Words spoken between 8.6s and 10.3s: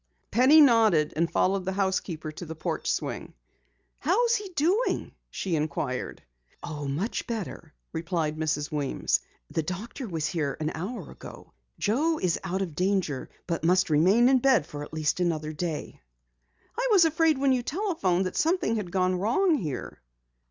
Weems. "The doctor was